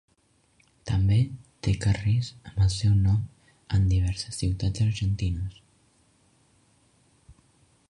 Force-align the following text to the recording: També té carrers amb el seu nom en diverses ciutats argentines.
També 0.91 1.17
té 1.67 1.73
carrers 1.83 2.29
amb 2.51 2.63
el 2.67 2.71
seu 2.77 2.95
nom 3.03 3.21
en 3.79 3.87
diverses 3.93 4.41
ciutats 4.45 4.85
argentines. 4.89 5.63